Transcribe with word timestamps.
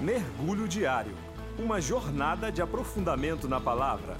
Mergulho 0.00 0.66
Diário 0.66 1.14
Uma 1.58 1.78
jornada 1.78 2.50
de 2.50 2.62
aprofundamento 2.62 3.46
na 3.46 3.60
palavra. 3.60 4.16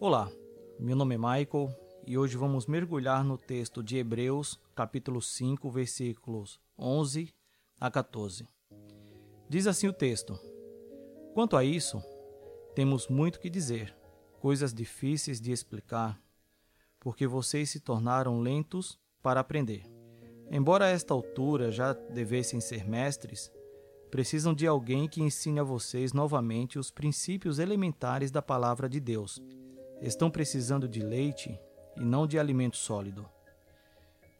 Olá, 0.00 0.32
meu 0.80 0.96
nome 0.96 1.16
é 1.16 1.18
Michael 1.18 1.68
e 2.06 2.16
hoje 2.16 2.38
vamos 2.38 2.66
mergulhar 2.66 3.22
no 3.22 3.36
texto 3.36 3.82
de 3.82 3.98
Hebreus, 3.98 4.58
capítulo 4.74 5.20
5, 5.20 5.70
versículos 5.70 6.58
11 6.78 7.28
a 7.78 7.90
14. 7.90 8.48
Diz 9.50 9.66
assim 9.66 9.86
o 9.86 9.92
texto: 9.92 10.34
Quanto 11.34 11.58
a 11.58 11.62
isso, 11.62 12.02
temos 12.74 13.06
muito 13.06 13.38
que 13.38 13.50
dizer, 13.50 13.94
coisas 14.40 14.72
difíceis 14.72 15.42
de 15.42 15.52
explicar 15.52 16.23
porque 17.04 17.26
vocês 17.26 17.68
se 17.68 17.78
tornaram 17.78 18.40
lentos 18.40 18.98
para 19.22 19.38
aprender. 19.38 19.84
Embora 20.50 20.86
a 20.86 20.88
esta 20.88 21.12
altura 21.12 21.70
já 21.70 21.92
devessem 21.92 22.62
ser 22.62 22.88
mestres, 22.88 23.52
precisam 24.10 24.54
de 24.54 24.66
alguém 24.66 25.06
que 25.06 25.22
ensine 25.22 25.60
a 25.60 25.62
vocês 25.62 26.14
novamente 26.14 26.78
os 26.78 26.90
princípios 26.90 27.58
elementares 27.58 28.30
da 28.30 28.40
palavra 28.40 28.88
de 28.88 29.00
Deus. 29.00 29.38
Estão 30.00 30.30
precisando 30.30 30.88
de 30.88 31.00
leite 31.00 31.60
e 31.94 32.00
não 32.00 32.26
de 32.26 32.38
alimento 32.38 32.78
sólido. 32.78 33.28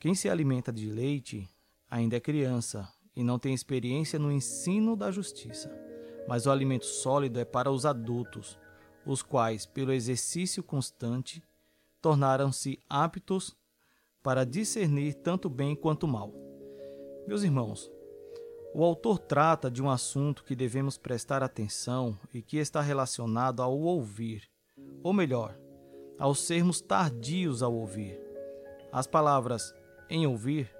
Quem 0.00 0.14
se 0.14 0.30
alimenta 0.30 0.72
de 0.72 0.88
leite 0.90 1.46
ainda 1.90 2.16
é 2.16 2.20
criança 2.20 2.88
e 3.14 3.22
não 3.22 3.38
tem 3.38 3.52
experiência 3.52 4.18
no 4.18 4.32
ensino 4.32 4.96
da 4.96 5.10
justiça. 5.10 5.70
Mas 6.26 6.46
o 6.46 6.50
alimento 6.50 6.86
sólido 6.86 7.38
é 7.38 7.44
para 7.44 7.70
os 7.70 7.84
adultos, 7.84 8.58
os 9.04 9.22
quais, 9.22 9.66
pelo 9.66 9.92
exercício 9.92 10.62
constante, 10.62 11.42
tornaram-se 12.04 12.78
aptos 12.86 13.56
para 14.22 14.44
discernir 14.44 15.14
tanto 15.14 15.48
bem 15.48 15.74
quanto 15.74 16.06
mal. 16.06 16.34
Meus 17.26 17.42
irmãos, 17.42 17.90
o 18.74 18.84
autor 18.84 19.18
trata 19.18 19.70
de 19.70 19.82
um 19.82 19.88
assunto 19.88 20.44
que 20.44 20.54
devemos 20.54 20.98
prestar 20.98 21.42
atenção 21.42 22.18
e 22.30 22.42
que 22.42 22.58
está 22.58 22.82
relacionado 22.82 23.62
ao 23.62 23.80
ouvir, 23.80 24.42
ou 25.02 25.14
melhor, 25.14 25.58
ao 26.18 26.34
sermos 26.34 26.82
tardios 26.82 27.62
ao 27.62 27.74
ouvir. 27.74 28.20
As 28.92 29.06
palavras 29.06 29.72
em 30.10 30.26
ouvir 30.26 30.70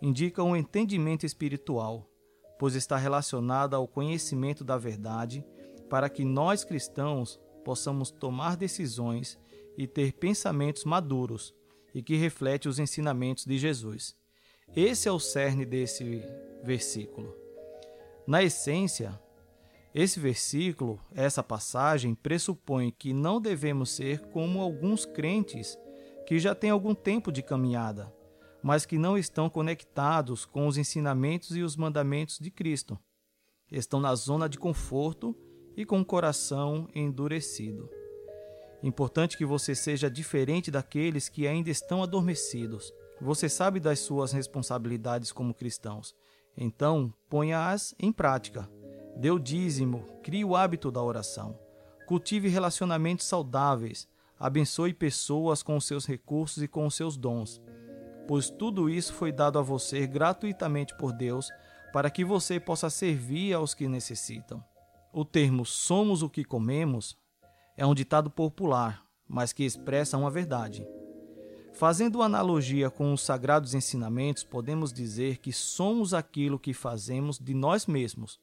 indicam 0.00 0.50
um 0.50 0.56
entendimento 0.56 1.26
espiritual, 1.26 2.08
pois 2.56 2.76
está 2.76 2.96
relacionada 2.96 3.74
ao 3.74 3.88
conhecimento 3.88 4.62
da 4.62 4.78
verdade, 4.78 5.44
para 5.90 6.08
que 6.08 6.24
nós 6.24 6.62
cristãos 6.62 7.40
possamos 7.64 8.12
tomar 8.12 8.56
decisões 8.56 9.36
e 9.76 9.86
ter 9.86 10.12
pensamentos 10.12 10.84
maduros 10.84 11.54
e 11.94 12.02
que 12.02 12.16
reflete 12.16 12.68
os 12.68 12.78
ensinamentos 12.78 13.44
de 13.44 13.58
Jesus. 13.58 14.14
Esse 14.74 15.08
é 15.08 15.12
o 15.12 15.18
cerne 15.18 15.64
desse 15.64 16.22
versículo. 16.62 17.36
Na 18.26 18.42
essência, 18.42 19.20
esse 19.94 20.18
versículo, 20.18 20.98
essa 21.14 21.42
passagem, 21.42 22.14
pressupõe 22.14 22.90
que 22.90 23.12
não 23.12 23.40
devemos 23.40 23.90
ser 23.90 24.20
como 24.30 24.62
alguns 24.62 25.04
crentes 25.04 25.78
que 26.26 26.38
já 26.38 26.54
têm 26.54 26.70
algum 26.70 26.94
tempo 26.94 27.30
de 27.30 27.42
caminhada, 27.42 28.12
mas 28.62 28.86
que 28.86 28.96
não 28.96 29.18
estão 29.18 29.50
conectados 29.50 30.46
com 30.46 30.66
os 30.66 30.78
ensinamentos 30.78 31.54
e 31.56 31.62
os 31.62 31.76
mandamentos 31.76 32.38
de 32.38 32.50
Cristo. 32.50 32.98
Estão 33.70 34.00
na 34.00 34.14
zona 34.14 34.48
de 34.48 34.58
conforto 34.58 35.36
e 35.76 35.84
com 35.84 36.00
o 36.00 36.04
coração 36.04 36.88
endurecido. 36.94 38.01
Importante 38.82 39.36
que 39.36 39.44
você 39.44 39.74
seja 39.74 40.10
diferente 40.10 40.70
daqueles 40.70 41.28
que 41.28 41.46
ainda 41.46 41.70
estão 41.70 42.02
adormecidos. 42.02 42.92
Você 43.20 43.48
sabe 43.48 43.78
das 43.78 44.00
suas 44.00 44.32
responsabilidades 44.32 45.30
como 45.30 45.54
cristãos. 45.54 46.14
Então, 46.56 47.14
ponha-as 47.30 47.94
em 47.98 48.12
prática. 48.12 48.68
Dê 49.16 49.30
o 49.30 49.38
dízimo, 49.38 50.08
crie 50.22 50.44
o 50.44 50.56
hábito 50.56 50.90
da 50.90 51.00
oração. 51.00 51.58
Cultive 52.06 52.48
relacionamentos 52.48 53.26
saudáveis. 53.26 54.08
Abençoe 54.38 54.92
pessoas 54.92 55.62
com 55.62 55.76
os 55.76 55.86
seus 55.86 56.04
recursos 56.04 56.62
e 56.62 56.66
com 56.66 56.84
os 56.84 56.96
seus 56.96 57.16
dons. 57.16 57.62
Pois 58.26 58.50
tudo 58.50 58.90
isso 58.90 59.12
foi 59.12 59.30
dado 59.30 59.58
a 59.58 59.62
você 59.62 60.06
gratuitamente 60.06 60.96
por 60.96 61.12
Deus 61.12 61.48
para 61.92 62.10
que 62.10 62.24
você 62.24 62.58
possa 62.58 62.90
servir 62.90 63.52
aos 63.52 63.74
que 63.74 63.86
necessitam. 63.86 64.64
O 65.12 65.24
termo 65.24 65.64
somos 65.64 66.22
o 66.22 66.30
que 66.30 66.42
comemos 66.42 67.16
é 67.76 67.86
um 67.86 67.94
ditado 67.94 68.30
popular, 68.30 69.04
mas 69.28 69.52
que 69.52 69.64
expressa 69.64 70.18
uma 70.18 70.30
verdade. 70.30 70.86
Fazendo 71.72 72.22
analogia 72.22 72.90
com 72.90 73.12
os 73.12 73.22
sagrados 73.22 73.74
ensinamentos, 73.74 74.44
podemos 74.44 74.92
dizer 74.92 75.38
que 75.38 75.52
somos 75.52 76.12
aquilo 76.12 76.58
que 76.58 76.74
fazemos 76.74 77.38
de 77.38 77.54
nós 77.54 77.86
mesmos, 77.86 78.38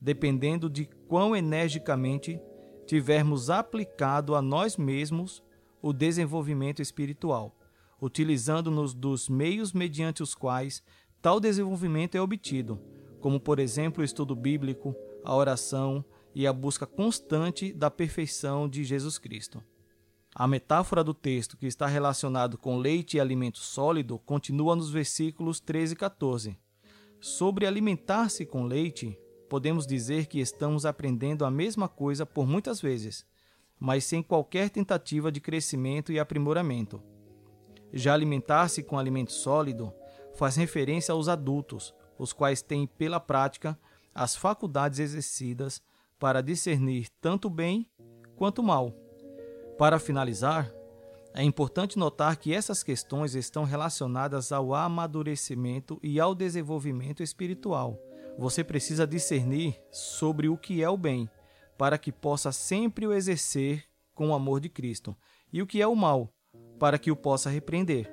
dependendo 0.00 0.70
de 0.70 0.86
quão 1.08 1.34
energicamente 1.34 2.40
tivermos 2.86 3.50
aplicado 3.50 4.34
a 4.34 4.42
nós 4.42 4.76
mesmos 4.76 5.42
o 5.80 5.92
desenvolvimento 5.92 6.80
espiritual, 6.80 7.56
utilizando-nos 8.00 8.94
dos 8.94 9.28
meios 9.28 9.72
mediante 9.72 10.22
os 10.22 10.34
quais 10.34 10.82
tal 11.20 11.40
desenvolvimento 11.40 12.14
é 12.16 12.20
obtido, 12.20 12.80
como 13.20 13.40
por 13.40 13.58
exemplo 13.58 14.02
o 14.02 14.04
estudo 14.04 14.34
bíblico, 14.34 14.94
a 15.24 15.34
oração, 15.34 16.04
e 16.34 16.46
a 16.46 16.52
busca 16.52 16.86
constante 16.86 17.72
da 17.72 17.90
perfeição 17.90 18.68
de 18.68 18.84
Jesus 18.84 19.18
Cristo. 19.18 19.62
A 20.34 20.48
metáfora 20.48 21.04
do 21.04 21.12
texto, 21.12 21.56
que 21.58 21.66
está 21.66 21.86
relacionado 21.86 22.56
com 22.56 22.78
leite 22.78 23.16
e 23.16 23.20
alimento 23.20 23.58
sólido, 23.58 24.18
continua 24.18 24.74
nos 24.74 24.90
versículos 24.90 25.60
13 25.60 25.92
e 25.92 25.96
14. 25.96 26.58
Sobre 27.20 27.66
alimentar-se 27.66 28.46
com 28.46 28.64
leite, 28.64 29.18
podemos 29.48 29.86
dizer 29.86 30.26
que 30.26 30.40
estamos 30.40 30.86
aprendendo 30.86 31.44
a 31.44 31.50
mesma 31.50 31.86
coisa 31.86 32.24
por 32.24 32.46
muitas 32.46 32.80
vezes, 32.80 33.26
mas 33.78 34.04
sem 34.04 34.22
qualquer 34.22 34.70
tentativa 34.70 35.30
de 35.30 35.38
crescimento 35.38 36.10
e 36.10 36.18
aprimoramento. 36.18 37.02
Já 37.92 38.14
alimentar-se 38.14 38.82
com 38.82 38.98
alimento 38.98 39.32
sólido 39.32 39.92
faz 40.34 40.56
referência 40.56 41.12
aos 41.12 41.28
adultos, 41.28 41.94
os 42.18 42.32
quais 42.32 42.62
têm, 42.62 42.86
pela 42.86 43.20
prática, 43.20 43.78
as 44.14 44.34
faculdades 44.34 44.98
exercidas 44.98 45.82
para 46.22 46.40
discernir 46.40 47.08
tanto 47.20 47.50
bem 47.50 47.84
quanto 48.36 48.62
mal. 48.62 48.94
Para 49.76 49.98
finalizar, 49.98 50.72
é 51.34 51.42
importante 51.42 51.98
notar 51.98 52.36
que 52.36 52.54
essas 52.54 52.80
questões 52.80 53.34
estão 53.34 53.64
relacionadas 53.64 54.52
ao 54.52 54.72
amadurecimento 54.72 55.98
e 56.00 56.20
ao 56.20 56.32
desenvolvimento 56.32 57.24
espiritual. 57.24 57.98
Você 58.38 58.62
precisa 58.62 59.04
discernir 59.04 59.76
sobre 59.90 60.48
o 60.48 60.56
que 60.56 60.80
é 60.80 60.88
o 60.88 60.96
bem, 60.96 61.28
para 61.76 61.98
que 61.98 62.12
possa 62.12 62.52
sempre 62.52 63.04
o 63.04 63.12
exercer 63.12 63.82
com 64.14 64.28
o 64.28 64.34
amor 64.34 64.60
de 64.60 64.68
Cristo, 64.68 65.16
e 65.52 65.60
o 65.60 65.66
que 65.66 65.82
é 65.82 65.88
o 65.88 65.96
mal, 65.96 66.32
para 66.78 67.00
que 67.00 67.10
o 67.10 67.16
possa 67.16 67.50
repreender. 67.50 68.08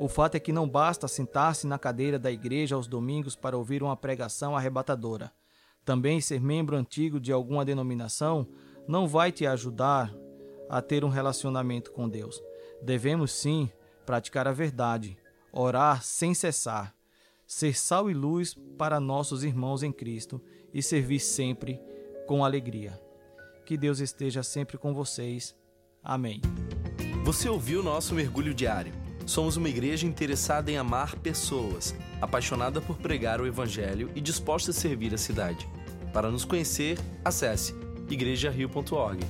O 0.00 0.08
fato 0.08 0.34
é 0.34 0.40
que 0.40 0.50
não 0.50 0.68
basta 0.68 1.06
sentar-se 1.06 1.64
na 1.64 1.78
cadeira 1.78 2.18
da 2.18 2.32
igreja 2.32 2.74
aos 2.74 2.88
domingos 2.88 3.36
para 3.36 3.56
ouvir 3.56 3.84
uma 3.84 3.96
pregação 3.96 4.56
arrebatadora. 4.56 5.32
Também 5.86 6.20
ser 6.20 6.40
membro 6.40 6.76
antigo 6.76 7.20
de 7.20 7.30
alguma 7.30 7.64
denominação 7.64 8.48
não 8.88 9.06
vai 9.06 9.30
te 9.30 9.46
ajudar 9.46 10.12
a 10.68 10.82
ter 10.82 11.04
um 11.04 11.08
relacionamento 11.08 11.92
com 11.92 12.08
Deus. 12.08 12.42
Devemos 12.82 13.30
sim 13.30 13.70
praticar 14.04 14.48
a 14.48 14.52
verdade, 14.52 15.16
orar 15.52 16.02
sem 16.02 16.34
cessar, 16.34 16.92
ser 17.46 17.78
sal 17.78 18.10
e 18.10 18.14
luz 18.14 18.52
para 18.76 18.98
nossos 18.98 19.44
irmãos 19.44 19.84
em 19.84 19.92
Cristo 19.92 20.42
e 20.74 20.82
servir 20.82 21.20
sempre 21.20 21.80
com 22.26 22.44
alegria. 22.44 23.00
Que 23.64 23.76
Deus 23.76 24.00
esteja 24.00 24.42
sempre 24.42 24.76
com 24.76 24.92
vocês. 24.92 25.54
Amém. 26.02 26.40
Você 27.24 27.48
ouviu 27.48 27.80
nosso 27.80 28.12
mergulho 28.12 28.52
diário? 28.52 28.92
Somos 29.24 29.56
uma 29.56 29.68
igreja 29.68 30.04
interessada 30.04 30.68
em 30.70 30.76
amar 30.76 31.16
pessoas, 31.16 31.94
apaixonada 32.20 32.80
por 32.80 32.96
pregar 32.96 33.40
o 33.40 33.46
Evangelho 33.46 34.10
e 34.16 34.20
disposta 34.20 34.72
a 34.72 34.74
servir 34.74 35.14
a 35.14 35.18
cidade. 35.18 35.68
Para 36.16 36.30
nos 36.30 36.46
conhecer, 36.46 36.98
acesse 37.22 37.74
igrejario.org. 38.08 39.20